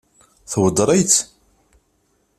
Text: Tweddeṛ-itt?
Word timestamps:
Tweddeṛ-itt? 0.51 1.15